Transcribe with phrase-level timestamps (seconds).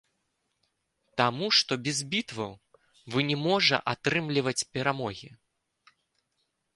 [1.21, 2.53] Таму, што без бітваў
[3.15, 5.29] вы не можа атрымліваць перамогі.